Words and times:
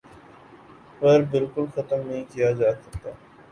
پر 0.99 1.19
بالکل 1.31 1.65
ختم 1.75 1.99
نہیں 2.07 2.23
کیا 2.31 2.51
جاسکتا 2.59 3.09